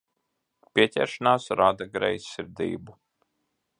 Pieķeršanās 0.77 1.45
rada 1.61 1.89
greizsirdību. 1.99 2.97